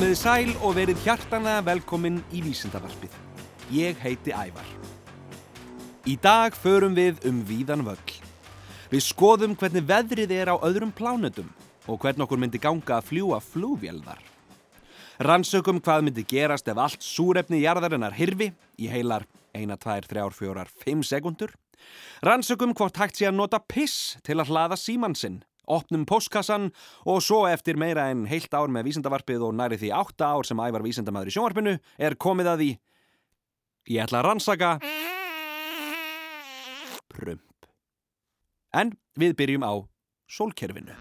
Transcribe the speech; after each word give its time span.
Komiði 0.00 0.16
sæl 0.16 0.52
og 0.64 0.78
verið 0.78 1.02
hjartanlega 1.04 1.60
velkomin 1.60 2.14
í 2.32 2.38
Vísindavarpið. 2.40 3.12
Ég 3.68 3.98
heiti 4.00 4.32
Ævar. 4.32 4.70
Í 6.08 6.14
dag 6.16 6.56
förum 6.56 6.94
við 6.96 7.18
um 7.28 7.42
víðan 7.44 7.82
völl. 7.84 8.14
Við 8.88 9.02
skoðum 9.04 9.58
hvernig 9.60 9.84
veðrið 9.84 10.32
er 10.38 10.52
á 10.54 10.56
öðrum 10.56 10.94
plánutum 10.96 11.50
og 11.84 12.00
hvernig 12.00 12.24
okkur 12.24 12.40
myndi 12.40 12.62
ganga 12.64 12.96
að 12.96 13.10
fljúa 13.10 13.42
flúvélðar. 13.44 14.24
Rannsökum 15.20 15.82
hvað 15.84 16.08
myndi 16.08 16.24
gerast 16.32 16.72
ef 16.72 16.80
allt 16.80 17.04
súrefni 17.04 17.60
jarðarinnar 17.60 18.16
hirfi 18.16 18.54
í 18.80 18.88
heilar 18.88 19.28
1, 19.52 19.76
2, 19.84 20.00
3, 20.08 20.24
4, 20.40 20.64
5 20.80 21.04
sekundur. 21.12 21.52
Rannsökum 22.24 22.72
hvort 22.72 22.96
hægt 23.04 23.20
sé 23.20 23.28
að 23.28 23.36
nota 23.36 23.60
piss 23.60 24.16
til 24.24 24.40
að 24.40 24.48
hlaða 24.48 24.80
símansinn 24.80 25.42
opnum 25.70 26.06
postkassan 26.08 26.70
og 27.06 27.22
svo 27.24 27.44
eftir 27.50 27.78
meira 27.80 28.08
en 28.12 28.26
heilt 28.30 28.52
ár 28.54 28.72
með 28.72 28.90
vísendavarpið 28.90 29.46
og 29.48 29.56
næri 29.58 29.78
því 29.80 29.92
átta 29.96 30.32
ár 30.34 30.48
sem 30.48 30.60
ævar 30.60 30.84
vísendamæður 30.84 31.30
í 31.30 31.36
sjónvarpinu 31.36 31.76
er 31.98 32.18
komið 32.20 32.52
að 32.52 32.64
því. 32.64 32.72
Ég 33.90 34.04
ætla 34.04 34.20
að 34.20 34.28
rannsaka 34.28 34.74
prump. 37.10 37.70
En 38.76 38.94
við 39.18 39.34
byrjum 39.38 39.66
á 39.66 39.72
sólkerfinu. 40.30 40.94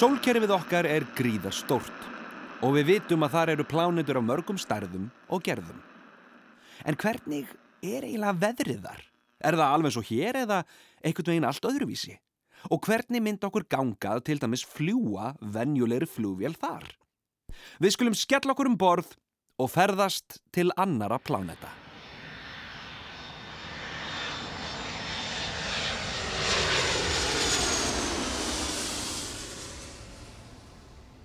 Sólkerfið 0.00 0.52
okkar 0.54 0.86
er 0.88 1.04
gríða 1.12 1.50
stórt 1.52 2.06
og 2.60 2.74
við 2.76 2.88
vitum 2.94 3.24
að 3.24 3.34
þar 3.36 3.52
eru 3.54 3.66
plánutur 3.68 4.20
á 4.20 4.22
mörgum 4.22 4.58
stærðum 4.60 5.08
og 5.32 5.44
gerðum. 5.46 5.80
En 6.84 6.96
hvernig 6.96 7.48
er 7.80 8.04
eiginlega 8.04 8.36
veðrið 8.44 8.82
þar? 8.84 9.04
Er 9.40 9.56
það 9.56 9.74
alveg 9.74 9.94
svo 9.94 10.02
hér 10.04 10.38
eða 10.42 10.58
einhvern 11.00 11.32
veginn 11.32 11.48
allt 11.48 11.68
öðruvísi? 11.70 12.16
Og 12.68 12.82
hvernig 12.84 13.24
mynd 13.24 13.44
okkur 13.48 13.64
gangað 13.72 14.24
til 14.28 14.40
dæmis 14.40 14.66
fljúa 14.68 15.32
venjulegri 15.40 16.08
flúvél 16.08 16.58
þar? 16.60 16.84
Við 17.80 17.96
skulum 17.96 18.16
skella 18.16 18.52
okkur 18.52 18.68
um 18.68 18.76
borð 18.80 19.14
og 19.60 19.72
ferðast 19.72 20.42
til 20.52 20.68
annara 20.76 21.16
pláneta. 21.20 21.89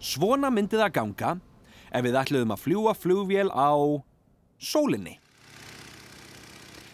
Svona 0.05 0.51
myndi 0.53 0.77
það 0.77 0.91
ganga 0.93 1.31
ef 1.89 2.03
við 2.05 2.17
ætluðum 2.19 2.53
að 2.53 2.61
fljúa 2.61 2.93
flugvél 2.93 3.49
á 3.49 3.73
sólinni. 4.61 5.15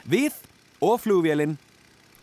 Við 0.08 0.38
og 0.82 1.02
flugvélinn 1.04 1.58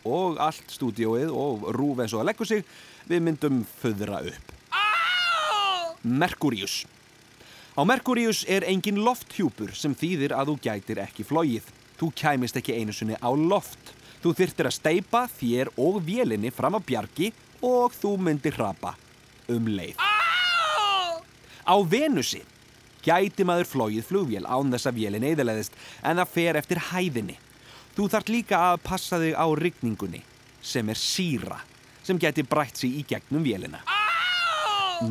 og 0.09 0.39
allt 0.41 0.73
stúdióið 0.73 1.29
og 1.29 1.67
rúf 1.75 2.01
eins 2.01 2.15
og 2.15 2.23
að 2.23 2.31
leggur 2.31 2.49
sig, 2.49 2.63
við 3.05 3.21
myndum 3.27 3.61
föðra 3.81 4.23
upp. 4.31 4.55
Merkurius. 6.01 6.81
Á 7.77 7.81
Merkurius 7.85 8.41
er 8.49 8.65
engin 8.67 9.03
lofthjúpur 9.05 9.75
sem 9.77 9.93
þýðir 9.93 10.33
að 10.35 10.53
þú 10.53 10.59
gætir 10.65 11.03
ekki 11.05 11.27
flóið. 11.27 11.67
Þú 11.99 12.11
kæmist 12.17 12.57
ekki 12.57 12.79
einu 12.79 12.95
sinni 12.95 13.19
á 13.19 13.29
loft. 13.29 13.93
Þú 14.23 14.33
þyrtir 14.41 14.71
að 14.71 14.77
steipa 14.79 15.27
þér 15.37 15.75
og 15.77 16.01
vélinni 16.07 16.51
fram 16.55 16.79
á 16.79 16.81
bjargi 16.81 17.29
og 17.61 17.93
þú 17.93 18.15
myndir 18.25 18.57
hrapa 18.57 18.95
um 19.51 19.69
leið. 19.69 20.08
Á 21.69 21.77
Venusi 21.85 22.41
gæti 23.05 23.45
maður 23.45 23.69
flóið 23.69 24.07
flugvél 24.07 24.47
án 24.49 24.73
þess 24.73 24.89
að 24.89 24.97
vélin 24.97 25.27
eðaleðist 25.29 25.75
en 26.01 26.17
það 26.17 26.33
fer 26.33 26.57
eftir 26.59 26.81
hæðinni. 26.89 27.37
Þú 27.93 28.07
þart 28.09 28.31
líka 28.33 28.61
að 28.71 28.81
passa 28.87 29.19
þig 29.21 29.37
á 29.37 29.45
rigningunni 29.59 30.23
sem 30.61 30.89
er 30.89 30.99
síra 30.99 31.59
sem 32.03 32.17
gæti 32.17 32.45
brætt 32.47 32.79
sig 32.81 32.97
í 32.97 33.05
gegnum 33.07 33.45
vélina. 33.45 33.83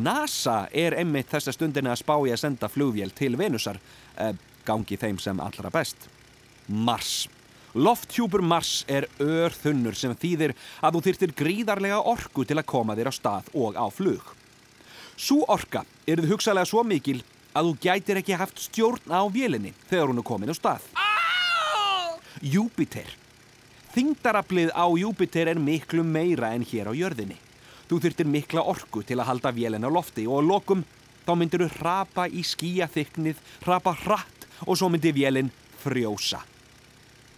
NASA 0.03 0.67
er 0.75 0.97
einmitt 0.99 1.31
þessa 1.31 1.53
stundina 1.55 1.95
að 1.95 2.03
spája 2.03 2.35
að 2.35 2.41
senda 2.43 2.69
flugvél 2.69 3.13
til 3.15 3.37
Venusar, 3.39 3.79
eh, 4.17 4.33
gangi 4.65 4.97
þeim 4.97 5.19
sem 5.19 5.39
allra 5.39 5.71
best. 5.71 6.09
Mars. 6.67 7.27
Lofthjúpur 7.73 8.41
Mars 8.41 8.83
er 8.87 9.07
örþunnur 9.19 9.95
sem 9.95 10.13
þýðir 10.15 10.53
að 10.83 10.93
þú 10.93 11.01
þyrtir 11.07 11.33
gríðarlega 11.33 12.03
orku 12.05 12.45
til 12.45 12.57
að 12.57 12.65
koma 12.65 12.95
þér 12.95 13.09
á 13.09 13.13
stað 13.13 13.49
og 13.53 13.77
á 13.77 13.85
flug. 13.89 14.38
Sú 15.19 15.41
orka 15.51 15.83
er 16.07 16.21
þið 16.21 16.31
hugsalega 16.31 16.67
svo 16.69 16.85
mikil 16.87 17.19
að 17.51 17.67
þú 17.67 17.73
gætir 17.83 18.19
ekki 18.21 18.37
haft 18.39 18.61
stjórn 18.63 19.11
á 19.11 19.27
vélinni 19.27 19.73
þegar 19.89 20.13
hún 20.13 20.21
er 20.21 20.27
komin 20.29 20.51
á 20.51 20.55
stað. 20.55 20.85
Júpiter. 22.39 23.09
Þingdaraflið 23.91 24.71
á 24.71 24.85
Júpiter 24.95 25.51
er 25.51 25.59
miklu 25.59 26.05
meira 26.07 26.53
en 26.55 26.63
hér 26.63 26.87
á 26.87 26.93
jörðinni. 26.95 27.35
Þú 27.89 27.99
þurftir 28.05 28.29
mikla 28.31 28.63
orku 28.63 29.03
til 29.03 29.17
að 29.19 29.27
halda 29.33 29.51
vélina 29.51 29.91
á 29.91 29.91
lofti 29.91 30.23
og 30.29 30.39
á 30.39 30.47
lokum 30.53 30.85
þá 31.25 31.33
myndir 31.35 31.65
þú 31.65 31.69
hrapa 31.81 32.29
í 32.29 32.45
skíaþyknið, 32.45 33.43
hrapa 33.65 33.97
hratt 34.05 34.47
og 34.63 34.79
svo 34.79 34.87
myndir 34.93 35.17
vélinn 35.17 35.51
frjósa. 35.83 36.45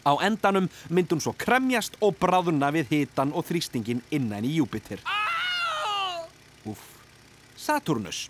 Á 0.05 0.13
endanum 0.21 0.69
myndir 0.89 1.17
hún 1.17 1.25
svo 1.25 1.33
kremjast 1.33 1.97
og 1.97 2.19
bráðuna 2.21 2.69
við 2.77 2.93
hitan 2.93 3.33
og 3.33 3.47
þrýstingin 3.49 4.05
innan 4.13 4.45
í 4.45 4.59
Júpiter. 4.59 5.01
Úf. 6.69 6.90
Saturnus. 7.61 8.25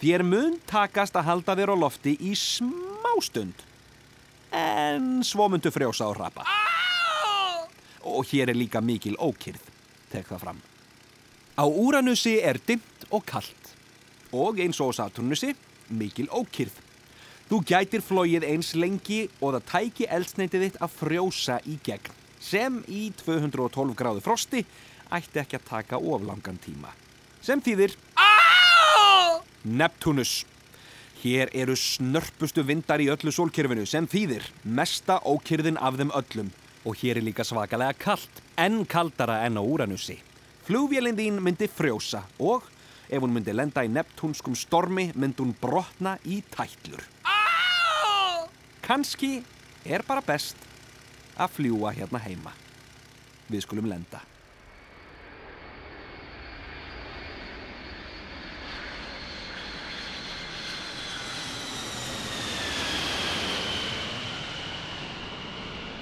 Þér 0.00 0.22
mun 0.24 0.56
takast 0.70 1.16
að 1.18 1.26
halda 1.28 1.56
þér 1.58 1.74
á 1.74 1.76
lofti 1.76 2.14
í 2.22 2.32
smástund. 2.38 3.66
En 4.54 5.20
svo 5.26 5.48
myndu 5.50 5.72
frjósa 5.74 6.06
og 6.10 6.16
rapa. 6.18 6.46
Og 8.06 8.24
hér 8.30 8.52
er 8.52 8.58
líka 8.58 8.80
mikil 8.80 9.18
ókýrð, 9.18 9.60
tek 10.12 10.30
það 10.30 10.44
fram. 10.44 10.62
Á 11.58 11.64
Úranusi 11.66 12.38
er 12.40 12.60
dimmt 12.66 13.04
og 13.10 13.26
kallt. 13.28 13.74
Og 14.32 14.62
eins 14.62 14.78
og 14.80 14.94
Saturnusi, 14.96 15.52
mikil 15.90 16.30
ókýrð. 16.30 16.78
Þú 17.50 17.58
gætir 17.66 18.02
flóið 18.06 18.46
eins 18.46 18.72
lengi 18.78 19.24
og 19.42 19.56
það 19.56 19.68
tæki 19.72 20.06
eldsneitið 20.06 20.64
þitt 20.64 20.80
að 20.86 20.96
frjósa 21.00 21.58
í 21.66 21.76
gegn. 21.82 22.14
Sem 22.40 22.78
í 22.88 23.10
212 23.20 23.98
gráðu 23.98 24.22
frosti 24.24 24.62
ætti 25.10 25.42
ekki 25.42 25.58
að 25.58 25.66
taka 25.66 25.98
oflangan 25.98 26.62
tíma. 26.62 26.94
Sem 27.42 27.60
þýðir 27.64 27.96
Neptunus. 29.64 30.44
Hér 31.20 31.50
eru 31.52 31.76
snörpustu 31.76 32.64
vindar 32.64 33.02
í 33.04 33.10
öllu 33.12 33.32
sólkerfinu 33.34 33.84
sem 33.88 34.06
þýðir 34.08 34.46
mesta 34.64 35.18
ókyrðin 35.28 35.76
af 35.76 35.98
þeim 36.00 36.12
öllum 36.16 36.48
og 36.88 36.96
hér 36.96 37.20
er 37.20 37.26
líka 37.26 37.44
svakalega 37.44 37.92
kallt, 38.00 38.40
enn 38.56 38.86
kaldara 38.88 39.42
enn 39.44 39.60
á 39.60 39.62
Úranusi. 39.62 40.16
Flugvélinn 40.64 41.18
þín 41.18 41.42
myndi 41.44 41.68
frjósa 41.68 42.22
og 42.40 42.64
ef 43.10 43.20
hún 43.20 43.34
myndi 43.34 43.52
lenda 43.52 43.84
í 43.84 43.92
neptúnskum 43.92 44.56
stormi 44.56 45.10
myndi 45.12 45.44
hún 45.44 45.52
brotna 45.60 46.16
í 46.24 46.40
tætlur. 46.48 47.04
Kanski 48.80 49.42
er 49.84 50.02
bara 50.08 50.24
best 50.24 50.56
að 51.36 51.56
fljúa 51.58 51.92
hérna 51.96 52.20
heima. 52.24 52.56
Við 53.50 53.66
skulum 53.66 53.88
lenda. 53.90 54.22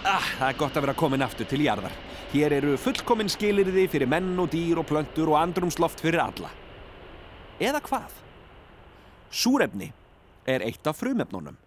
Ah, 0.09 0.25
það 0.39 0.49
er 0.49 0.57
gott 0.57 0.77
að 0.79 0.85
vera 0.87 0.97
komin 0.97 1.21
aftur 1.21 1.47
til 1.51 1.59
jarðar. 1.67 1.93
Hér 2.33 2.55
eru 2.57 2.79
fullkomin 2.81 3.29
skilirði 3.29 3.83
fyrir 3.93 4.09
menn 4.09 4.31
og 4.41 4.47
dýr 4.55 4.79
og 4.81 4.87
plöntur 4.89 5.35
og 5.35 5.37
andrumsloft 5.37 6.01
fyrir 6.01 6.23
alla. 6.23 6.49
Eða 7.61 7.83
hvað? 7.85 8.15
Súrefni 9.29 9.91
er 10.49 10.65
eitt 10.65 10.89
af 10.89 10.97
frumefnunum. 10.97 11.59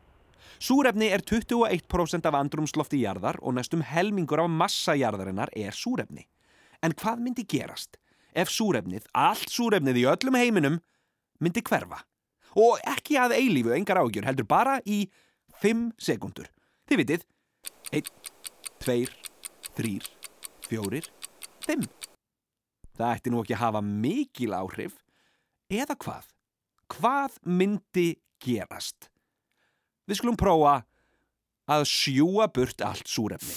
Súrefni 0.58 1.12
er 1.14 1.22
21% 1.22 2.26
af 2.26 2.38
andrumslofti 2.40 3.04
jarðar 3.04 3.38
og 3.46 3.60
næstum 3.60 3.84
helmingur 3.86 4.42
af 4.42 4.50
massa 4.50 4.96
jarðarinnar 4.98 5.54
er 5.54 5.78
súrefni. 5.78 6.26
En 6.82 6.98
hvað 6.98 7.22
myndi 7.22 7.46
gerast 7.46 8.00
ef 8.34 8.50
súrefnið, 8.50 9.06
allt 9.14 9.54
súrefnið 9.54 10.02
í 10.02 10.08
öllum 10.10 10.40
heiminum, 10.40 10.80
myndi 11.38 11.62
hverfa? 11.62 12.02
Og 12.58 12.82
ekki 12.90 13.20
að 13.22 13.36
eilífu 13.38 13.76
engar 13.78 14.02
ágjur, 14.02 14.26
heldur 14.26 14.50
bara 14.50 14.80
í 14.82 15.04
5 15.62 15.92
sekundur. 16.02 16.50
Þið 16.90 17.04
vitið, 17.04 17.28
1, 17.92 18.08
2, 18.82 19.06
3, 19.78 20.00
4, 20.70 21.02
5. 21.68 21.88
Það 22.98 23.12
ætti 23.14 23.34
nú 23.34 23.42
ekki 23.44 23.54
að 23.54 23.62
hafa 23.62 23.82
mikil 23.86 24.56
áhrif. 24.58 24.96
Eða 25.72 25.96
hvað? 26.02 26.26
Hvað 26.92 27.38
myndi 27.46 28.08
gerast? 28.42 29.12
Við 30.10 30.20
skulum 30.20 30.40
prófa 30.40 30.82
að 31.70 31.86
sjúa 31.88 32.50
burt 32.52 32.82
allt 32.84 33.08
súrefni. 33.08 33.54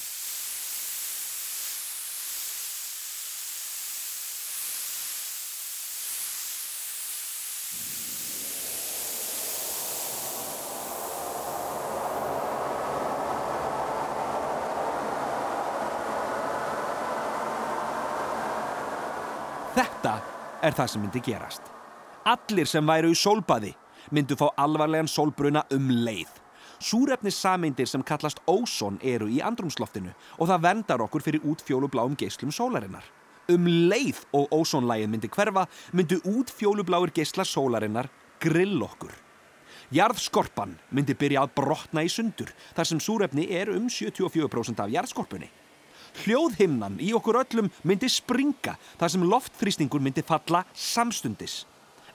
Þetta 19.74 20.10
er 20.62 20.74
það 20.76 20.90
sem 20.92 21.02
myndi 21.02 21.20
gerast. 21.26 21.64
Allir 22.30 22.68
sem 22.70 22.86
væru 22.86 23.08
í 23.10 23.16
sólbaði 23.18 23.72
myndu 24.14 24.36
fá 24.38 24.44
alvarlegan 24.62 25.08
sólbruna 25.10 25.64
um 25.74 25.88
leið. 26.06 26.30
Súrefnis 26.78 27.40
sameindir 27.42 27.88
sem 27.90 28.04
kallast 28.06 28.38
óson 28.46 29.00
eru 29.02 29.26
í 29.26 29.40
andrumsloftinu 29.42 30.12
og 30.38 30.50
það 30.50 30.62
vendar 30.68 31.02
okkur 31.02 31.24
fyrir 31.26 31.42
útfjólubláum 31.50 32.14
geyslum 32.20 32.52
sólarinnar. 32.54 33.02
Um 33.50 33.66
leið 33.90 34.22
og 34.36 34.54
ósonlægin 34.54 35.10
myndi 35.10 35.32
hverfa 35.32 35.66
myndu 35.92 36.20
útfjólubláir 36.22 37.10
geysla 37.16 37.42
sólarinnar 37.42 38.12
grill 38.44 38.78
okkur. 38.86 39.10
Jarðskorpan 39.90 40.78
myndi 40.94 41.18
byrja 41.18 41.42
að 41.48 41.56
brotna 41.58 42.06
í 42.06 42.14
sundur 42.14 42.54
þar 42.76 42.92
sem 42.92 43.02
súrefni 43.02 43.50
er 43.50 43.74
um 43.74 43.90
74% 43.90 44.86
af 44.86 44.94
jarðskorpunni. 44.94 45.50
Hljóðhimnan 46.22 47.00
í 47.02 47.10
okkur 47.16 47.40
öllum 47.42 47.70
myndi 47.82 48.08
springa 48.12 48.76
þar 49.00 49.12
sem 49.12 49.24
loftþrýstingur 49.26 50.02
myndi 50.02 50.22
falla 50.26 50.62
samstundis. 50.72 51.64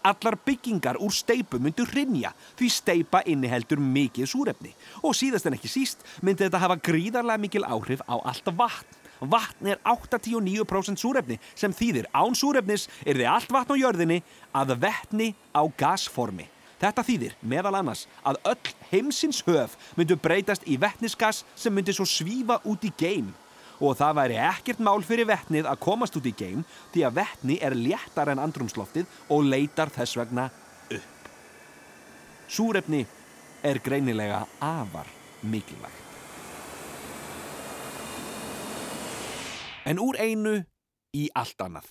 Allar 0.07 0.37
byggingar 0.45 0.95
úr 1.03 1.11
steipu 1.11 1.59
myndu 1.59 1.83
hrinja 1.89 2.31
því 2.55 2.69
steipa 2.71 3.19
inniheldur 3.27 3.81
mikið 3.83 4.29
súrefni 4.31 4.71
og 5.03 5.17
síðast 5.19 5.49
en 5.49 5.57
ekki 5.57 5.71
síst 5.71 6.05
myndi 6.23 6.45
þetta 6.45 6.61
hafa 6.63 6.79
gríðarlega 6.79 7.43
mikil 7.43 7.65
áhrif 7.67 8.03
á 8.07 8.15
allt 8.15 8.47
vatn. 8.55 8.95
Vatn 9.19 9.73
er 9.73 9.81
89% 9.83 11.01
súrefni 11.01 11.35
sem 11.51 11.75
þýðir 11.75 12.07
án 12.15 12.37
súrefnis 12.39 12.87
er 13.03 13.19
þið 13.19 13.27
allt 13.33 13.51
vatn 13.51 13.75
á 13.75 13.81
jörðinni 13.81 14.21
að 14.55 14.77
vettni 14.85 15.33
á 15.51 15.67
gasformi. 15.75 16.47
Þetta 16.79 17.03
þýðir 17.03 17.35
meðal 17.43 17.75
annars 17.81 18.05
að 18.23 18.39
öll 18.53 18.73
heimsins 18.93 19.43
höf 19.43 19.75
myndu 19.99 20.15
breytast 20.15 20.63
í 20.63 20.79
vettnisgas 20.79 21.43
sem 21.59 21.75
myndi 21.75 21.91
svo 21.91 22.07
svífa 22.07 22.61
út 22.63 22.87
í 22.87 22.93
geim 22.95 23.33
og 23.79 23.95
það 23.99 24.17
væri 24.19 24.39
ekkert 24.43 24.81
mál 24.83 24.99
fyrir 25.05 25.27
vettnið 25.29 25.69
að 25.69 25.81
komast 25.83 26.17
út 26.19 26.27
í 26.27 26.33
geim 26.35 26.65
því 26.93 27.05
að 27.07 27.15
vettni 27.21 27.59
er 27.63 27.77
léttar 27.77 28.31
en 28.33 28.41
andrumsloftið 28.43 29.07
og 29.31 29.47
leitar 29.47 29.91
þess 29.93 30.19
vegna 30.19 30.49
upp. 30.95 31.31
Súrefni 32.49 33.05
er 33.63 33.79
greinilega 33.83 34.45
afar 34.63 35.07
mikilvægt. 35.41 36.05
En 39.89 39.99
úr 40.01 40.19
einu 40.21 40.59
í 41.15 41.29
allt 41.33 41.61
annað. 41.65 41.87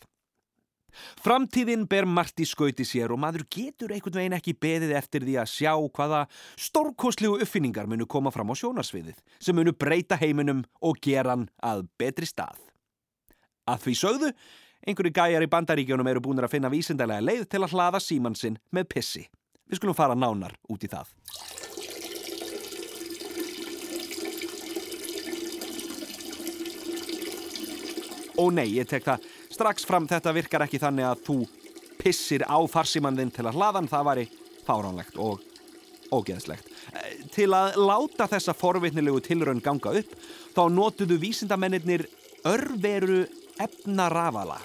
Framtíðin 1.25 1.87
ber 1.91 2.07
margt 2.09 2.41
í 2.43 2.47
skauti 2.49 2.87
sér 2.87 3.13
og 3.15 3.21
maður 3.23 3.47
getur 3.53 3.93
einhvern 3.95 4.21
veginn 4.21 4.37
ekki 4.39 4.57
beðið 4.59 4.95
eftir 4.99 5.27
því 5.27 5.37
að 5.43 5.51
sjá 5.53 5.73
hvaða 5.75 6.23
stórkoslegu 6.69 7.41
uppfinningar 7.45 7.91
munu 7.91 8.07
koma 8.07 8.33
fram 8.35 8.53
á 8.53 8.55
sjónarsviðið 8.61 9.19
sem 9.39 9.57
munu 9.59 9.75
breyta 9.75 10.19
heiminum 10.21 10.65
og 10.81 11.01
gera 11.05 11.37
hann 11.37 11.49
að 11.65 11.87
betri 12.01 12.29
stað. 12.29 12.59
Að 13.69 13.85
því 13.85 13.97
sögðu, 14.01 14.33
einhverju 14.89 15.17
gæjar 15.19 15.45
í 15.45 15.53
bandaríkjónum 15.53 16.09
eru 16.09 16.25
búin 16.25 16.41
að 16.41 16.55
finna 16.55 16.73
vísindarlega 16.73 17.25
leið 17.25 17.49
til 17.53 17.63
að 17.65 17.75
hlaða 17.75 18.01
símansinn 18.01 18.61
með 18.73 18.91
pissi. 18.95 19.27
Við 19.69 19.83
skulum 19.83 19.97
fara 19.97 20.17
nánar 20.17 20.55
út 20.73 20.85
í 20.85 20.89
það. 20.89 21.11
Ó 28.39 28.47
nei, 28.55 28.69
ég 28.71 28.87
tek 28.87 29.03
það 29.03 29.25
strax 29.59 29.87
fram 29.89 30.07
þetta 30.07 30.35
virkar 30.37 30.63
ekki 30.69 30.79
þannig 30.79 31.09
að 31.09 31.23
þú 31.27 31.37
pissir 31.99 32.45
á 32.47 32.59
farsimanninn 32.71 33.33
til 33.35 33.49
að 33.49 33.59
hlaðan 33.59 33.91
það 33.91 34.05
væri 34.07 34.27
fáránlegt 34.69 35.19
og 35.19 35.43
ógeðslegt. 36.15 36.69
Til 37.35 37.49
að 37.57 37.81
láta 37.83 38.29
þessa 38.31 38.55
forvitnilegu 38.55 39.19
tilraun 39.25 39.63
ganga 39.65 39.97
upp 39.99 40.15
þá 40.55 40.63
notuðu 40.71 41.19
vísindamennir 41.25 42.07
örveru 42.47 43.25
efnarafala. 43.59 44.61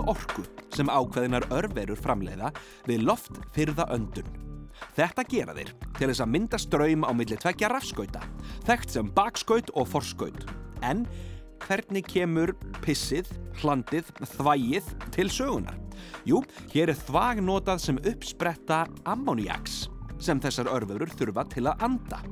Virkja 0.00 0.14
orku 0.14 0.44
sem 0.72 0.88
ákveðinar 0.88 1.44
örverur 1.52 1.98
framleiða 1.98 2.50
við 2.86 3.02
loft 3.04 3.36
fyrða 3.52 3.84
öndun. 3.92 4.28
Þetta 4.96 5.24
gera 5.28 5.54
þeir 5.54 5.72
til 5.98 6.08
þess 6.08 6.22
að 6.24 6.30
mynda 6.32 6.58
ströym 6.58 7.04
á 7.04 7.12
milli 7.12 7.36
tveggja 7.36 7.68
rafskauta, 7.68 8.22
þekkt 8.64 8.94
sem 8.94 9.10
bakskaut 9.12 9.68
og 9.76 9.90
forskaut. 9.90 10.46
En 10.80 11.04
hvernig 11.66 12.06
kemur 12.08 12.54
pissið, 12.80 13.28
hlandið, 13.60 14.08
þvægið 14.38 14.88
til 15.12 15.28
sögunar? 15.28 15.76
Jú, 16.24 16.40
hér 16.72 16.94
er 16.94 17.02
þvag 17.04 17.44
notað 17.44 17.84
sem 17.84 18.00
uppspretta 18.00 18.86
ammoniaks 19.04 19.90
sem 20.20 20.40
þessar 20.40 20.72
örverur 20.72 21.12
þurfa 21.12 21.44
til 21.52 21.68
að 21.68 21.84
anda. 21.90 22.24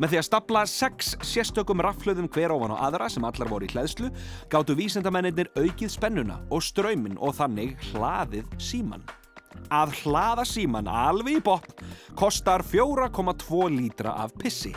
Með 0.00 0.14
því 0.14 0.20
að 0.20 0.26
stapla 0.28 0.64
sex 0.70 1.12
sérstökum 1.24 1.82
raflöðum 1.84 2.30
hver 2.32 2.54
ofan 2.54 2.74
á 2.74 2.88
aðra 2.88 3.10
sem 3.12 3.26
allar 3.26 3.50
voru 3.50 3.68
í 3.68 3.72
hlæðslu 3.74 4.10
gáttu 4.52 4.76
vísendamennir 4.78 5.50
aukið 5.58 5.92
spennuna 5.92 6.40
og 6.50 6.64
ströymin 6.64 7.20
og 7.20 7.36
þannig 7.38 7.76
hlaðið 7.90 8.48
síman. 8.58 9.04
Að 9.72 9.94
hlaða 10.02 10.44
síman 10.48 10.90
alveg 10.90 11.38
í 11.38 11.44
botn 11.44 11.86
kostar 12.18 12.64
4,2 12.66 13.70
lítra 13.74 14.16
af 14.24 14.34
pissi 14.38 14.74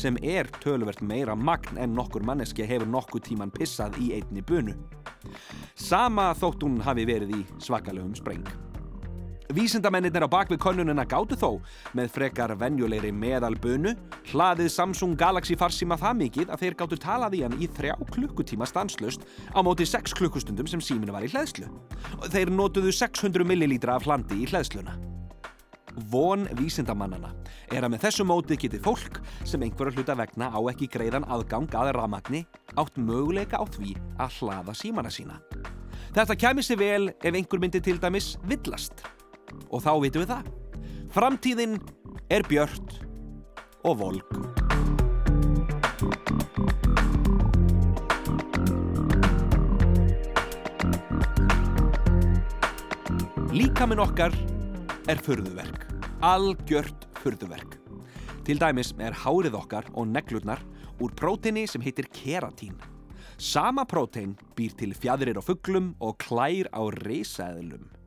sem 0.00 0.16
er 0.24 0.48
töluvert 0.62 1.02
meira 1.04 1.34
magn 1.36 1.76
en 1.80 1.92
nokkur 1.96 2.24
manneski 2.24 2.64
hefur 2.64 2.88
nokkuð 2.88 3.26
tíman 3.28 3.52
pissað 3.52 3.98
í 4.00 4.14
einni 4.16 4.44
bunu. 4.46 4.76
Sama 5.76 6.30
þótt 6.38 6.64
hún 6.64 6.80
hafi 6.84 7.04
verið 7.08 7.36
í 7.42 7.44
svakalegum 7.60 8.16
spreng. 8.16 8.69
Vísindamennir 9.50 10.22
á 10.22 10.30
bakvið 10.30 10.60
konunina 10.62 11.02
gátu 11.08 11.34
þó 11.34 11.58
með 11.98 12.12
frekar 12.14 12.52
venjulegri 12.58 13.10
meðalbunu 13.10 13.96
hlaðið 14.30 14.70
Samsung 14.70 15.18
Galaxy 15.18 15.56
farsíma 15.58 15.98
það 15.98 16.20
mikið 16.20 16.52
að 16.54 16.62
þeir 16.62 16.76
gátu 16.78 16.98
talað 17.02 17.34
í 17.34 17.42
hann 17.42 17.56
í 17.58 17.66
þrjá 17.66 17.96
klukkutíma 18.14 18.68
stanslust 18.70 19.26
á 19.50 19.58
móti 19.66 19.88
6 19.88 20.14
klukkustundum 20.20 20.70
sem 20.70 20.82
síminu 20.84 21.16
var 21.16 21.26
í 21.26 21.32
hlæðslu. 21.32 21.66
Þeir 22.30 22.54
notuðu 22.54 22.94
600 22.94 23.46
millilítra 23.48 23.98
af 23.98 24.06
hlandi 24.06 24.38
í 24.38 24.48
hlæðsluna. 24.50 24.94
Von 26.14 26.46
vísindamannana 26.54 27.34
er 27.74 27.82
að 27.82 27.96
með 27.96 28.06
þessu 28.06 28.26
móti 28.30 28.54
geti 28.60 28.78
fólk 28.78 29.18
sem 29.42 29.62
einhverja 29.66 29.98
hluta 29.98 30.14
vegna 30.14 30.52
á 30.54 30.60
ekki 30.70 30.86
greiðan 30.94 31.26
aðgang 31.26 31.74
að 31.74 31.96
ramagni 31.98 32.44
átt 32.78 33.02
möguleika 33.02 33.58
á 33.58 33.66
því 33.66 33.96
að 34.14 34.36
hlaða 34.38 34.78
símana 34.78 35.10
sína. 35.10 35.42
Þetta 36.14 36.38
kæmi 36.38 36.62
sér 36.62 36.78
vel 36.78 37.08
ef 37.18 37.34
einhver 37.34 37.58
myndi 37.62 37.82
til 37.82 37.98
dæmis 37.98 38.36
villast. 38.46 39.02
Og 39.68 39.84
þá 39.84 39.92
vitum 40.00 40.24
við 40.24 40.32
það. 40.32 40.50
Framtíðin 41.10 41.76
er 42.30 42.46
björt 42.48 42.96
og 43.84 44.00
volk. 44.00 44.36
Líkaminn 53.50 53.98
okkar 53.98 54.34
er 55.10 55.18
furðuverk. 55.18 55.88
Algjört 56.22 57.08
furðuverk. 57.18 57.80
Til 58.46 58.60
dæmis 58.62 58.94
er 59.02 59.16
hárið 59.24 59.58
okkar 59.58 59.90
og 59.98 60.06
neglurnar 60.08 60.62
úr 61.02 61.12
próteini 61.18 61.66
sem 61.68 61.82
heitir 61.82 62.06
keratín. 62.14 62.78
Sama 63.40 63.86
prótein 63.88 64.36
býr 64.56 64.76
til 64.78 64.94
fjadrir 64.94 65.38
á 65.38 65.42
fugglum 65.42 65.94
og 65.98 66.18
klær 66.22 66.70
á 66.70 66.82
reysaðlum. 67.02 67.99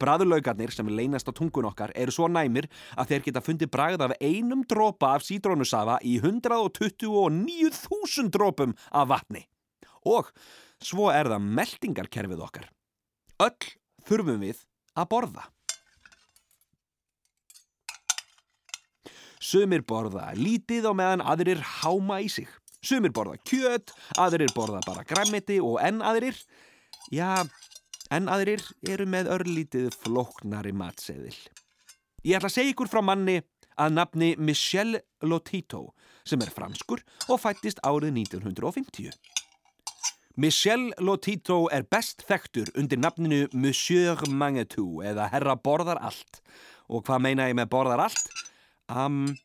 Bræðulaugarnir 0.00 0.70
sem 0.74 0.88
leynast 0.88 1.28
á 1.30 1.32
tungun 1.36 1.68
okkar 1.70 1.90
eru 1.94 2.12
svo 2.14 2.26
næmir 2.28 2.66
að 2.98 3.08
þeir 3.12 3.22
geta 3.28 3.44
fundið 3.44 3.70
bragð 3.74 4.00
af 4.08 4.16
einum 4.20 4.62
dropa 4.68 5.06
af 5.14 5.22
sítrónusafa 5.26 5.96
í 6.02 6.20
129.000 6.20 8.30
dropum 8.34 8.72
af 8.92 9.08
vatni. 9.12 9.42
Og 10.04 10.24
svo 10.82 11.10
er 11.12 11.26
það 11.32 11.40
meldingarkerfið 11.60 12.40
okkar. 12.44 12.66
Öll 13.42 13.64
þurfum 14.06 14.40
við 14.44 14.58
að 14.94 15.08
borða. 15.10 15.44
Sumir 19.44 19.82
borða 19.84 20.30
lítið 20.38 20.86
og 20.88 20.96
meðan 20.96 21.24
aðrir 21.24 21.60
háma 21.82 22.22
í 22.24 22.30
sig. 22.32 22.48
Sumir 22.84 23.12
borða 23.16 23.36
kjöt, 23.48 23.92
aðrir 24.20 24.52
borða 24.56 24.80
bara 24.86 25.04
græmiti 25.08 25.58
og 25.60 25.78
enn 25.84 26.00
aðrir, 26.04 26.36
já, 27.12 27.44
enn 28.14 28.30
aðrir 28.30 28.62
eru 28.86 29.06
með 29.10 29.30
örlítið 29.34 29.90
flóknari 30.04 30.72
matseðil. 30.76 31.36
Ég 32.24 32.38
ætla 32.38 32.48
að 32.48 32.56
segja 32.56 32.72
ykkur 32.72 32.90
frá 32.90 33.02
manni 33.04 33.40
að 33.80 33.96
nafni 33.98 34.34
Michel 34.38 35.00
Lotito 35.26 35.88
sem 36.24 36.40
er 36.44 36.52
franskur 36.54 37.02
og 37.28 37.40
fættist 37.42 37.82
árið 37.84 38.14
1950. 38.22 39.10
Michel 40.40 40.88
Lotito 40.98 41.64
er 41.74 41.84
best 41.86 42.24
þekktur 42.26 42.72
undir 42.78 42.98
nafninu 42.98 43.44
Monsieur 43.52 44.18
Mangetou 44.30 45.02
eða 45.06 45.28
Herra 45.30 45.54
borðar 45.54 46.00
allt. 46.02 46.40
Og 46.90 47.04
hvað 47.06 47.22
meina 47.26 47.48
ég 47.50 47.58
með 47.58 47.70
borðar 47.70 48.06
allt? 48.08 48.32
Um, 48.90 49.36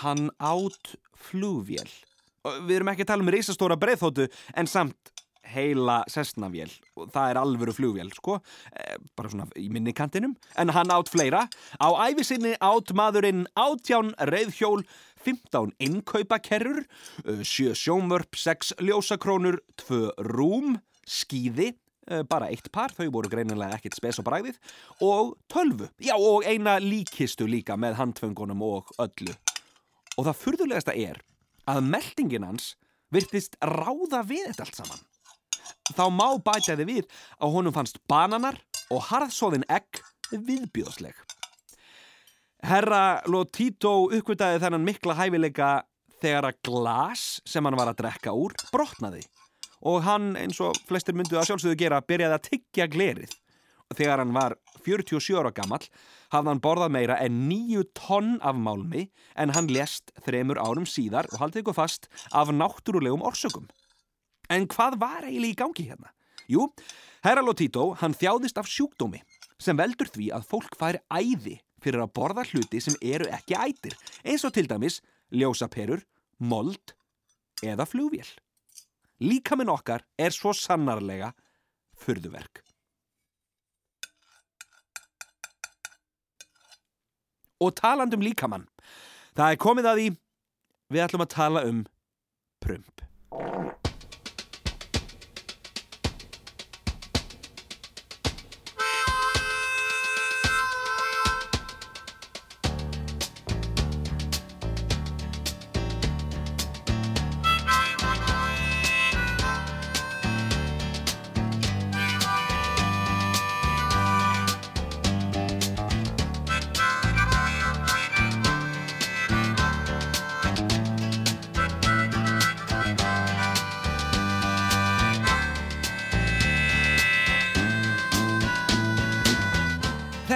hann 0.00 0.30
átt 0.38 0.94
flúvél. 1.28 1.90
Við 2.64 2.78
erum 2.78 2.92
ekki 2.92 3.04
að 3.04 3.12
tala 3.12 3.26
um 3.26 3.32
reysastóra 3.34 3.76
breyðþóttu 3.80 4.30
en 4.56 4.70
samt 4.70 5.12
heila 5.50 6.00
sessnavél 6.10 6.72
og 6.96 7.10
það 7.14 7.32
er 7.32 7.40
alvöru 7.40 7.74
flugvél 7.74 8.12
sko, 8.14 8.38
eh, 8.72 8.96
bara 9.16 9.30
svona 9.32 9.48
í 9.56 9.68
minnikantinum 9.72 10.36
en 10.56 10.72
hann 10.74 10.90
átt 10.94 11.10
fleira. 11.12 11.46
Á 11.80 11.88
æfisinni 12.08 12.56
átt 12.60 12.94
maðurinn 12.94 13.46
átján 13.56 14.14
reyðhjól 14.18 14.84
15 15.20 15.74
innkaupakerrur 15.78 16.86
7 17.42 17.74
sjómvörp, 17.76 18.36
6 18.36 18.74
ljósakrónur 18.80 19.60
2 19.76 20.10
rúm, 20.30 20.80
skýði 21.04 21.74
bara 22.28 22.48
eitt 22.50 22.70
par, 22.72 22.90
þau 22.96 23.10
voru 23.12 23.30
greinilega 23.30 23.76
ekkit 23.76 23.98
spes 23.98 24.18
og 24.18 24.26
bræðið 24.26 24.56
og 25.04 25.36
tölvu, 25.52 25.90
já 26.02 26.16
og 26.16 26.46
eina 26.48 26.78
líkistu 26.82 27.46
líka 27.46 27.76
með 27.78 28.00
handföngunum 28.00 28.64
og 28.66 28.90
öllu. 28.98 29.36
Og 30.18 30.26
það 30.26 30.40
fyrðulegasta 30.40 30.96
er 30.96 31.20
að 31.70 31.84
meldingin 31.86 32.48
hans 32.48 32.74
virtist 33.14 33.56
ráða 33.62 34.24
við 34.26 34.50
þetta 34.50 34.66
allt 34.66 34.82
saman 34.82 35.06
þá 35.96 36.04
má 36.14 36.28
bæta 36.38 36.76
þið 36.78 36.86
við 36.88 37.18
að 37.38 37.54
honum 37.56 37.76
fannst 37.76 38.00
bananar 38.10 38.60
og 38.90 39.04
harðsóðin 39.10 39.66
egg 39.70 40.02
viðbjóðsleg. 40.30 41.14
Herra 42.66 43.22
Lotito 43.30 44.10
uppkvitaði 44.12 44.60
þennan 44.60 44.84
mikla 44.84 45.16
hæfileika 45.16 45.70
þegar 46.20 46.50
að 46.50 46.58
glas 46.68 47.26
sem 47.48 47.64
hann 47.64 47.78
var 47.78 47.90
að 47.92 48.02
drekka 48.02 48.34
úr 48.36 48.52
brotnaði 48.68 49.22
og 49.80 50.02
hann 50.04 50.34
eins 50.36 50.60
og 50.60 50.76
flestir 50.88 51.16
myndu 51.16 51.38
að 51.40 51.48
sjálfsögðu 51.48 51.78
gera 51.80 52.02
byrjaði 52.04 52.36
að 52.36 52.48
tyggja 52.50 52.86
glerið. 52.92 53.30
Þegar 53.96 54.20
hann 54.22 54.34
var 54.36 54.54
47 54.84 55.38
ára 55.40 55.50
gammal 55.54 55.80
hafði 56.30 56.52
hann 56.52 56.62
borðað 56.62 56.92
meira 56.94 57.16
en 57.24 57.40
9 57.48 57.86
tonn 57.96 58.36
af 58.44 58.58
málmi 58.60 59.08
en 59.40 59.54
hann 59.56 59.70
lest 59.72 60.12
þremur 60.26 60.60
árum 60.60 60.86
síðar 60.86 61.30
og 61.32 61.40
haldið 61.40 61.64
ykkur 61.64 61.78
fast 61.80 62.10
af 62.30 62.52
náttúrulegum 62.54 63.24
orsökum. 63.26 63.66
En 64.50 64.66
hvað 64.66 64.98
var 64.98 65.26
eiginlega 65.28 65.52
í 65.52 65.58
gangi 65.58 65.86
hérna? 65.86 66.10
Jú, 66.50 66.66
Herra 67.22 67.42
Lotito, 67.44 67.92
hann 68.00 68.16
þjáðist 68.18 68.58
af 68.58 68.68
sjúkdómi 68.68 69.20
sem 69.60 69.78
veldur 69.78 70.08
því 70.10 70.30
að 70.34 70.46
fólk 70.50 70.74
færi 70.78 71.02
æði 71.06 71.60
fyrir 71.80 72.02
að 72.02 72.14
borða 72.16 72.44
hluti 72.48 72.80
sem 72.82 72.96
eru 73.00 73.28
ekki 73.30 73.56
ætir, 73.56 73.94
eins 74.24 74.44
og 74.44 74.54
til 74.56 74.66
dæmis 74.68 74.98
ljósaperur, 75.30 76.02
mold 76.38 76.94
eða 77.62 77.86
flugvél. 77.88 78.28
Líkaminn 79.20 79.70
okkar 79.70 80.04
er 80.18 80.34
svo 80.34 80.52
sannarlega 80.56 81.30
fyrðuverk. 82.00 82.64
Og 87.60 87.74
talandum 87.76 88.24
líkamann, 88.24 88.64
það 89.36 89.52
er 89.52 89.60
komið 89.60 89.90
að 89.90 90.00
því, 90.00 90.08
við 90.90 91.04
ætlum 91.04 91.26
að 91.26 91.34
tala 91.36 91.64
um 91.68 91.84
prump. 92.64 93.04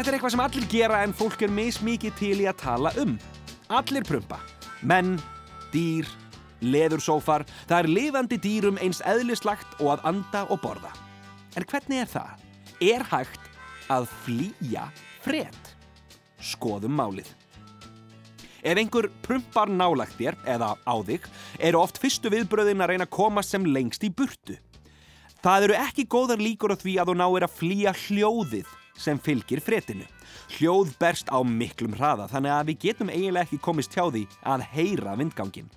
Þetta 0.04 0.12
er 0.12 0.16
eitthvað 0.18 0.32
sem 0.34 0.40
allir 0.44 0.64
gera 0.68 0.96
en 1.00 1.12
fólk 1.16 1.42
er 1.46 1.52
mismikið 1.56 2.16
til 2.18 2.34
í 2.42 2.44
að 2.44 2.58
tala 2.61 2.90
um. 3.00 3.14
Allir 3.73 4.04
prumpa. 4.04 4.37
Menn, 4.84 5.14
dýr, 5.73 6.04
leðursófar, 6.61 7.46
það 7.70 7.78
er 7.78 7.88
lifandi 7.88 8.38
dýrum 8.44 8.76
eins 8.84 9.00
eðlislagt 9.00 9.80
og 9.80 9.94
að 9.94 10.04
anda 10.12 10.42
og 10.52 10.61
borða. 10.61 10.92
En 11.56 11.64
hvernig 11.73 12.02
er 12.02 12.12
það? 12.12 12.44
Er 12.84 13.06
hægt 13.14 13.49
að 13.96 14.11
flýja 14.26 14.84
fred? 15.25 15.73
Skoðum 16.52 17.00
málið. 17.00 17.32
Ef 18.61 18.76
einhver 18.76 19.08
prumpar 19.25 19.73
nálagt 19.73 20.20
þér, 20.20 20.37
eða 20.44 20.75
á 20.84 20.94
þig, 21.00 21.32
eru 21.64 21.80
oft 21.80 22.04
fyrstu 22.04 22.28
viðbröðin 22.37 22.84
að 22.84 22.92
reyna 22.92 23.08
að 23.08 23.16
komast 23.23 23.56
sem 23.56 23.73
lengst 23.73 24.04
í 24.04 24.12
burtu. 24.12 24.61
Það 25.40 25.70
eru 25.70 25.82
ekki 25.88 26.11
góðar 26.12 26.44
líkur 26.44 26.76
á 26.76 26.82
því 26.84 27.00
að 27.00 27.14
þú 27.14 27.20
náir 27.25 27.49
að 27.49 27.61
flýja 27.64 28.00
hljóðið 28.04 28.80
sem 28.99 29.19
fylgir 29.21 29.63
fretinu. 29.65 30.07
Hljóð 30.57 30.93
berst 31.01 31.31
á 31.33 31.39
miklum 31.43 31.95
hraða 31.97 32.29
þannig 32.31 32.55
að 32.55 32.69
við 32.71 32.83
getum 32.89 33.11
eiginlega 33.13 33.47
ekki 33.47 33.63
komist 33.63 33.95
hjá 33.95 34.07
því 34.09 34.27
að 34.43 34.67
heyra 34.75 35.17
vindgangin. 35.19 35.71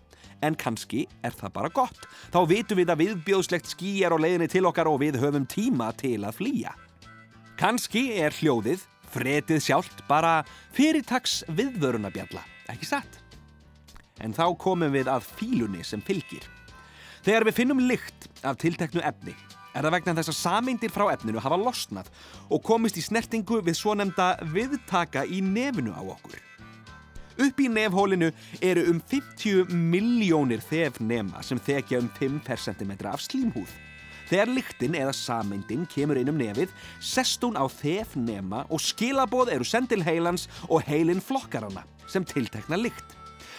En 0.45 0.57
kannski 0.59 1.07
er 1.25 1.33
það 1.33 1.53
bara 1.55 1.71
gott. 1.73 2.03
Þá 2.33 2.39
vitum 2.49 2.77
við 2.77 2.91
að 2.93 3.01
viðbjóðslegt 3.03 3.71
ský 3.71 3.93
er 4.05 4.13
á 4.13 4.17
leiðinni 4.21 4.49
til 4.51 4.67
okkar 4.69 4.89
og 4.91 4.99
við 5.01 5.17
höfum 5.21 5.47
tíma 5.49 5.89
til 5.97 6.19
að 6.27 6.37
flýja. 6.41 6.75
Kannski 7.57 8.11
er 8.21 8.35
hljóðið, 8.37 8.83
fretið 9.09 9.63
sjálft, 9.65 10.03
bara 10.05 10.43
fyrirtags 10.77 11.39
viðvörunabjalla, 11.49 12.43
ekki 12.69 12.85
satt? 12.85 13.17
En 14.21 14.35
þá 14.37 14.51
komum 14.61 14.93
við 14.93 15.09
að 15.09 15.25
fílunni 15.39 15.81
sem 15.85 16.03
fylgir. 16.05 16.45
Þegar 17.25 17.47
við 17.49 17.57
finnum 17.57 17.81
lykt 17.89 18.29
af 18.45 18.59
tilteknu 18.61 19.01
efni 19.05 19.33
er 19.73 19.85
það 19.85 19.95
vegna 19.97 20.17
þess 20.19 20.33
að 20.33 20.39
sameindir 20.41 20.93
frá 20.93 21.07
efninu 21.13 21.43
hafa 21.43 21.59
losnað 21.61 22.11
og 22.49 22.63
komist 22.65 22.97
í 22.99 23.05
snertingu 23.05 23.61
við 23.65 23.79
svo 23.79 23.95
nefnda 23.97 24.35
viðtaka 24.53 25.25
í 25.25 25.41
nefnu 25.45 25.93
á 25.93 26.01
okkur. 26.01 26.43
Upp 27.37 27.59
í 27.61 27.67
nefhólinu 27.69 28.31
eru 28.65 28.87
um 28.89 29.01
50 29.11 29.69
miljónir 29.69 30.63
þefnema 30.65 31.43
sem 31.45 31.59
þekja 31.61 31.99
um 32.01 32.07
5 32.17 32.39
cm 32.63 32.95
af 33.05 33.21
slímhúð. 33.21 33.75
Þegar 34.27 34.49
lyktinn 34.51 34.97
eða 34.97 35.13
sameindin 35.15 35.85
kemur 35.87 36.17
inn 36.19 36.31
um 36.33 36.39
nefið, 36.39 36.73
sest 36.99 37.43
hún 37.45 37.55
á 37.55 37.63
þefnema 37.71 38.65
og 38.67 38.81
skilaboð 38.83 39.53
eru 39.53 39.67
sendil 39.67 40.01
heilans 40.03 40.49
og 40.67 40.83
heilin 40.89 41.23
flokkarana 41.23 41.85
sem 42.09 42.25
tiltekna 42.27 42.79
lykt. 42.81 43.15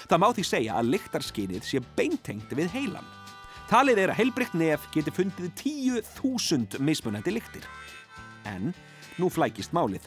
Það 0.08 0.20
má 0.20 0.28
því 0.34 0.44
segja 0.50 0.76
að 0.76 0.92
lyktarskinnið 0.96 1.64
sé 1.68 1.80
beintengt 1.96 2.52
við 2.56 2.74
heilan. 2.74 3.06
Talið 3.68 3.98
er 4.00 4.10
að 4.14 4.16
heilbrygt 4.22 4.54
nef 4.56 4.86
geti 4.94 5.12
fundið 5.12 5.50
10.000 5.60 6.78
mismunandi 6.80 7.34
lyktir. 7.36 7.66
En 8.48 8.70
nú 9.20 9.28
flækist 9.28 9.74
málið. 9.76 10.06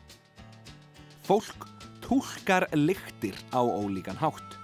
Fólk 1.28 1.68
tólkar 2.02 2.66
lyktir 2.74 3.38
á 3.54 3.62
ólíkan 3.62 4.18
hátt. 4.18 4.58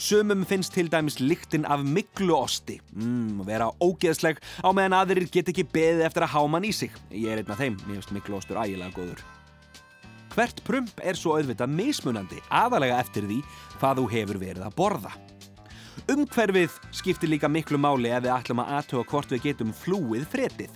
Sumum 0.00 0.42
finnst 0.48 0.74
til 0.74 0.90
dæmis 0.90 1.20
lyktin 1.20 1.62
af 1.62 1.84
mikluosti, 1.84 2.80
mm, 2.90 3.46
vera 3.46 3.70
ógeðsleg 3.78 4.42
á 4.66 4.68
meðan 4.74 4.98
aðrir 4.98 5.30
get 5.30 5.52
ekki 5.52 5.68
beðið 5.70 6.06
eftir 6.08 6.26
að 6.26 6.34
háman 6.34 6.66
í 6.66 6.72
sig. 6.74 6.90
Ég 7.12 7.30
er 7.30 7.44
einn 7.44 7.54
af 7.54 7.60
þeim, 7.60 7.78
mér 7.86 8.00
finnst 8.00 8.14
mikluostur 8.18 8.58
ægilega 8.58 8.90
góður. 8.96 9.22
Hvert 10.34 10.64
prump 10.64 11.00
er 11.04 11.14
svo 11.14 11.38
auðvitað 11.38 11.70
mismunandi, 11.70 12.42
aðalega 12.50 12.98
eftir 12.98 13.28
því 13.30 13.44
hvað 13.78 14.00
þú 14.00 14.10
hefur 14.10 14.38
verið 14.42 14.66
að 14.66 14.74
borða. 14.74 15.12
Umhverfið 16.10 16.74
skiptir 16.96 17.30
líka 17.30 17.46
miklu 17.46 17.78
máli 17.78 18.10
ef 18.10 18.24
við 18.24 18.32
ætlum 18.34 18.60
að 18.64 18.70
aðtöga 18.80 19.08
hvort 19.12 19.30
við 19.30 19.44
getum 19.44 19.68
flúið 19.76 20.24
fretið. 20.32 20.70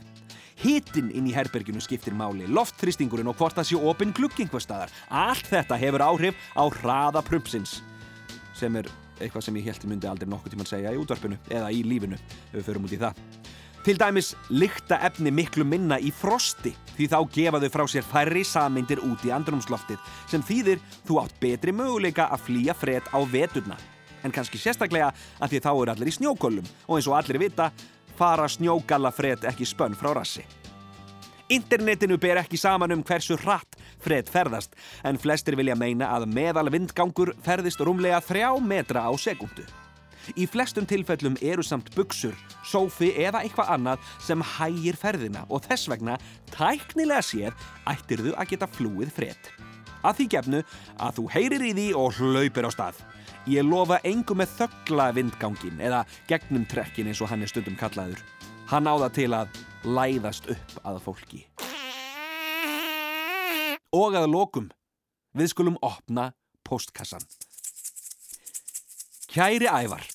Hittin 0.62 1.08
inn 1.10 1.26
í 1.26 1.32
herberginu 1.34 1.80
skiptir 1.82 2.14
máli, 2.14 2.46
loftþristingurinn 2.46 3.32
og 3.32 3.40
hvort 3.40 3.56
það 3.56 3.66
sé 3.66 3.80
opinn 3.90 4.12
gluggingvastadar. 4.14 4.92
Allt 5.10 5.48
þetta 5.50 5.78
hefur 5.80 6.04
áhrif 6.06 6.38
á 6.54 6.62
hraða 6.76 7.24
prumpsins. 7.26 7.80
Sem 8.54 8.78
er 8.78 8.86
eitthvað 9.18 9.48
sem 9.48 9.58
ég 9.58 9.66
held 9.72 9.86
myndi 9.90 10.10
aldrei 10.10 10.30
nokkuð 10.30 10.54
tíma 10.54 10.66
að 10.68 10.70
segja 10.76 10.92
í 10.94 11.00
útvarpinu 11.02 11.40
eða 11.50 11.72
í 11.74 11.80
lífinu 11.82 12.20
ef 12.20 12.54
við 12.54 12.68
förum 12.68 12.86
út 12.86 12.94
í 12.94 13.00
það. 13.02 13.18
Til 13.84 13.96
dæmis 14.00 14.30
lykta 14.54 15.00
efni 15.08 15.32
miklu 15.34 15.66
minna 15.66 15.98
í 15.98 16.12
frosti 16.14 16.76
því 16.94 17.08
þá 17.10 17.18
gefa 17.34 17.62
þau 17.64 17.72
frá 17.74 17.84
sér 17.90 18.06
færri 18.06 18.44
samindir 18.46 19.02
út 19.02 19.26
í 19.26 19.34
andrumsloftið 19.34 20.14
sem 20.30 20.46
þýðir 20.46 20.86
þú 21.08 21.18
átt 21.24 21.36
betri 21.42 21.74
möguleika 21.74 22.30
að 22.30 22.46
flýja 22.46 22.78
fred 22.78 23.10
á 23.10 23.18
veturna. 23.26 23.80
En 24.24 24.34
kannski 24.34 24.60
sérstaklega 24.60 25.12
að 25.38 25.54
því 25.54 25.62
þá 25.64 25.70
eru 25.74 25.94
allir 25.94 26.10
í 26.10 26.16
snjókólum 26.18 26.68
og 26.88 26.98
eins 26.98 27.08
og 27.10 27.18
allir 27.18 27.42
vita 27.44 27.70
fara 28.18 28.48
snjógallafred 28.48 29.46
ekki 29.50 29.68
spönn 29.68 29.96
frá 29.98 30.14
rassi. 30.16 30.44
Internetinu 31.52 32.16
ber 32.16 32.40
ekki 32.40 32.56
saman 32.56 32.94
um 32.94 33.02
hversu 33.04 33.36
hratt 33.42 33.76
fred 34.00 34.30
ferðast 34.32 34.72
en 35.04 35.20
flestir 35.20 35.58
vilja 35.60 35.76
meina 35.76 36.08
að 36.16 36.30
meðal 36.32 36.70
vindgangur 36.72 37.34
ferðist 37.44 37.82
rúmlega 37.84 38.22
þrjá 38.24 38.48
metra 38.64 39.04
á 39.04 39.12
sekundu. 39.20 39.66
Í 40.40 40.46
flestum 40.48 40.86
tilfellum 40.88 41.36
eru 41.44 41.60
samt 41.66 41.90
buksur, 41.92 42.32
sófi 42.64 43.10
eða 43.20 43.42
eitthvað 43.44 43.74
annað 43.76 44.06
sem 44.24 44.44
hægir 44.54 44.96
ferðina 44.96 45.44
og 45.52 45.66
þess 45.66 45.90
vegna 45.92 46.16
tæknilega 46.54 47.20
séð 47.20 47.66
ættirðu 47.92 48.32
að 48.32 48.54
geta 48.54 48.70
flúið 48.78 49.12
fred. 49.12 49.50
Að 50.04 50.20
því 50.20 50.26
gefnu 50.36 50.62
að 51.00 51.18
þú 51.18 51.26
heyrir 51.36 51.64
í 51.64 51.74
því 51.76 51.86
og 52.00 52.16
hlaupir 52.16 52.68
á 52.68 52.70
stað. 52.72 53.04
Ég 53.44 53.60
lofa 53.60 53.98
engum 54.08 54.38
með 54.40 54.54
þöggla 54.56 55.10
vindgangin 55.12 55.80
eða 55.84 55.98
gegnum 56.30 56.62
trekkin 56.64 57.10
eins 57.10 57.20
og 57.20 57.28
hann 57.28 57.44
er 57.44 57.50
stundum 57.50 57.76
kallaður. 57.76 58.22
Hann 58.70 58.88
áða 58.88 59.10
til 59.12 59.28
að 59.36 59.58
læðast 59.84 60.48
upp 60.48 60.78
að 60.80 61.00
fólki. 61.04 61.42
Og 63.92 64.16
að 64.16 64.30
lokum, 64.32 64.70
við 65.36 65.52
skulum 65.52 65.76
opna 65.84 66.30
postkassan. 66.64 67.26
Kæri 69.28 69.68
ævar, 69.68 70.08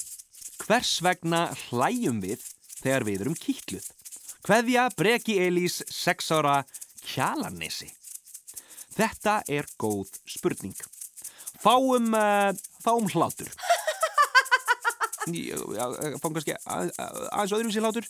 hvers 0.65 0.95
vegna 1.05 1.45
hlæjum 1.67 2.23
við 2.25 2.41
þegar 2.79 3.05
við 3.05 3.25
erum 3.27 3.37
kýtluð? 3.37 3.85
Hveðja 4.47 4.87
Breki 4.97 5.37
Elís 5.45 5.83
6 5.93 6.33
ára 6.33 6.63
kjalarnesi? 7.05 7.91
Þetta 8.97 9.43
er 9.45 9.69
góð 9.77 10.17
spurning. 10.25 10.73
Fáum, 11.59 12.09
uh, 12.15 12.55
fáum 12.83 13.07
hlátur. 13.13 13.49
Já, 15.29 15.85
fáum 16.21 16.33
kannski 16.33 16.55
að- 16.65 16.93
að- 16.97 17.19
aðeins 17.29 17.53
öðruvísi 17.57 17.83
hlátur. 17.83 18.07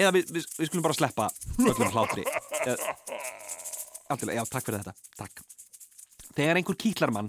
Eða 0.00 0.12
við, 0.16 0.30
við, 0.32 0.46
við 0.58 0.68
skulum 0.70 0.84
bara 0.86 0.96
sleppa 0.96 1.26
öllum 1.60 1.90
hlátri. 1.92 2.24
Alltilega, 4.10 4.38
já, 4.40 4.44
takk 4.48 4.66
fyrir 4.66 4.80
þetta. 4.82 4.94
Takk. 5.20 5.42
Þegar 6.32 6.58
einhver 6.60 6.78
kýtlar 6.80 7.12
mann, 7.12 7.28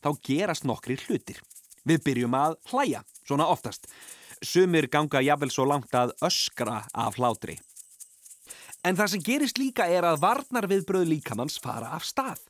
þá 0.00 0.10
gerast 0.26 0.64
nokkri 0.68 0.96
hlutir. 1.04 1.42
Við 1.88 2.02
byrjum 2.08 2.34
að 2.36 2.56
hlæja, 2.72 3.02
svona 3.28 3.46
oftast. 3.52 3.86
Sumir 4.44 4.88
ganga 4.92 5.20
jafnvel 5.24 5.52
svo 5.52 5.66
langt 5.68 5.92
að 5.96 6.14
öskra 6.24 6.82
af 6.96 7.18
hlátri. 7.20 7.58
En 8.84 8.96
það 8.96 9.10
sem 9.12 9.22
gerist 9.24 9.58
líka 9.60 9.84
er 9.92 10.06
að 10.08 10.22
varnar 10.22 10.64
viðbröð 10.70 11.04
líkamanns 11.12 11.58
fara 11.60 11.92
af 11.98 12.06
stað. 12.08 12.40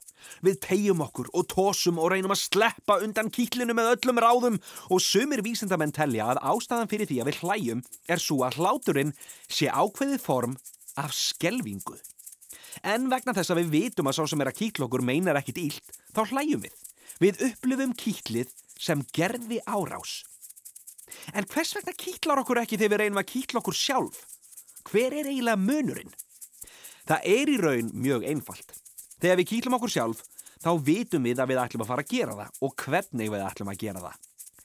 Við 0.46 0.60
tegjum 0.64 1.02
okkur 1.04 1.30
og 1.36 1.46
tósum 1.52 2.00
og 2.00 2.12
reynum 2.12 2.34
að 2.34 2.42
sleppa 2.44 2.98
undan 3.04 3.30
kýtlinu 3.32 3.76
með 3.76 3.92
öllum 3.94 4.20
ráðum 4.22 4.60
og 4.88 5.02
sumir 5.04 5.42
vísindamenn 5.46 5.94
telja 5.96 6.30
að 6.32 6.42
ástæðan 6.52 6.90
fyrir 6.92 7.10
því 7.10 7.20
að 7.22 7.30
við 7.30 7.40
hlæjum 7.44 7.82
er 8.08 8.22
svo 8.22 8.40
að 8.46 8.60
hláturinn 8.60 9.12
sé 9.48 9.68
ákveðið 9.68 10.24
form 10.24 10.56
af 11.00 11.12
skelvingu. 11.16 11.98
En 12.86 13.10
vegna 13.12 13.34
þess 13.36 13.52
að 13.52 13.62
við 13.62 13.74
vitum 13.74 14.08
að 14.08 14.18
sá 14.18 14.24
sem 14.30 14.42
er 14.42 14.50
að 14.50 14.58
kýtla 14.60 14.86
okkur 14.86 15.04
meinar 15.04 15.38
ekkit 15.40 15.60
ílt, 15.60 15.94
þá 16.14 16.22
hlæjum 16.30 16.64
við. 16.64 16.74
Við 17.20 17.42
upplifum 17.50 17.94
kýtlið 17.98 18.52
sem 18.80 19.04
gerði 19.12 19.60
árás. 19.68 20.22
En 21.36 21.46
hvers 21.50 21.74
vegna 21.76 21.94
kýtlar 21.96 22.40
okkur 22.40 22.62
ekki 22.62 22.78
þegar 22.80 22.94
við 22.94 23.02
reynum 23.02 23.20
að 23.20 23.30
kýtla 23.34 23.60
okkur 23.60 23.76
sjálf? 23.76 24.22
Hver 24.88 25.16
er 25.20 25.28
eiginlega 25.28 25.60
munurinn? 25.60 26.14
Það 27.08 27.26
er 27.34 27.50
í 27.50 27.56
raun 27.60 27.90
mjög 27.92 28.26
einfalt. 28.30 28.79
Þegar 29.20 29.40
við 29.40 29.50
kýtlum 29.52 29.76
okkur 29.76 29.92
sjálf, 29.92 30.24
þá 30.60 30.70
vitum 30.84 31.28
við 31.28 31.42
að 31.42 31.52
við 31.52 31.62
ætlum 31.64 31.84
að 31.84 31.92
fara 31.92 32.04
að 32.04 32.14
gera 32.14 32.38
það 32.38 32.66
og 32.66 32.74
hvernig 32.84 33.32
við 33.34 33.46
ætlum 33.46 33.72
að 33.72 33.80
gera 33.84 34.04
það. 34.06 34.18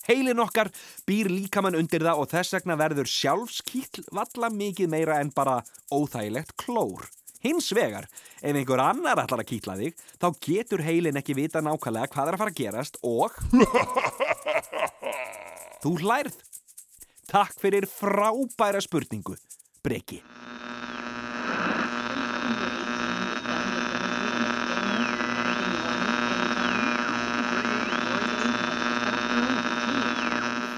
Heilin 0.06 0.42
okkar 0.44 0.70
býr 1.10 1.32
líkamann 1.34 1.78
undir 1.80 2.04
það 2.06 2.20
og 2.22 2.30
þess 2.30 2.54
vegna 2.54 2.76
verður 2.78 3.10
sjálfskýtl 3.10 4.04
valla 4.14 4.52
mikið 4.54 4.92
meira 4.92 5.18
en 5.22 5.32
bara 5.34 5.64
óþægilegt 5.90 6.54
klór. 6.62 7.08
Hins 7.46 7.68
vegar, 7.78 8.08
ef 8.42 8.58
einhver 8.58 8.82
annar 8.82 9.20
ætlar 9.22 9.44
að 9.44 9.50
kýtla 9.52 9.76
þig, 9.78 10.00
þá 10.22 10.28
getur 10.48 10.82
heilin 10.86 11.20
ekki 11.20 11.36
vita 11.38 11.62
nákvæmlega 11.62 12.10
hvað 12.14 12.32
er 12.32 12.38
að 12.38 12.42
fara 12.42 12.54
að 12.54 12.62
gerast 12.62 12.98
og... 13.06 13.36
Þú 15.84 15.92
hlærð. 16.02 16.40
Takk 17.30 17.54
fyrir 17.62 17.86
frábæra 17.90 18.82
spurningu, 18.82 19.36
Breki. 19.86 20.24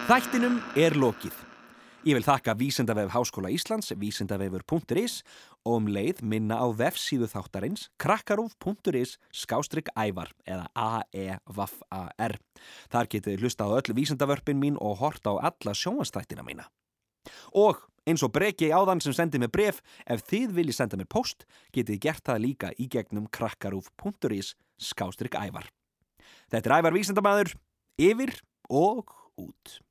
Þættinum 0.07 0.61
er 0.79 0.93
lokið. 0.95 1.35
Ég 2.07 2.15
vil 2.15 2.23
þakka 2.23 2.53
Vísindavef 2.55 3.09
Háskóla 3.11 3.49
Íslands, 3.51 3.89
vísindavefur.is 3.91 5.17
og 5.67 5.73
um 5.81 5.89
leið 5.91 6.21
minna 6.23 6.61
á 6.63 6.67
vefsíðu 6.71 7.27
þáttarins 7.27 7.89
krakkarúf.is 7.99 9.17
skástrygg 9.35 9.91
ævar 9.99 10.31
eða 10.47 10.69
A-E-V-A-R. 10.79 12.37
Þar 12.87 13.11
getið 13.17 13.43
hlusta 13.43 13.67
á 13.67 13.75
öll 13.81 13.97
vísindavörpin 13.99 14.63
mín 14.63 14.79
og 14.79 14.95
horta 15.03 15.35
á 15.35 15.51
alla 15.51 15.75
sjónvastættina 15.75 16.47
mína. 16.47 16.69
Og 17.51 17.83
eins 18.07 18.23
og 18.23 18.31
breki 18.31 18.71
áðan 18.71 19.03
sem 19.03 19.11
sendi 19.11 19.43
mér 19.43 19.51
bref, 19.51 19.83
ef 20.07 20.23
þið 20.31 20.55
viljið 20.55 20.79
senda 20.79 20.95
mér 20.95 21.11
post, 21.11 21.43
getið 21.75 21.99
gert 22.07 22.23
það 22.23 22.43
líka 22.47 22.71
í 22.79 22.87
gegnum 22.87 23.27
krakkarúf.is 23.27 24.55
skástrygg 24.79 25.35
ævar. 25.35 25.67
Þetta 26.47 26.63
er 26.63 26.79
ævar 26.79 26.95
vísindamæður, 26.95 27.57
yfir 27.99 28.37
og 28.71 29.17
út. 29.37 29.81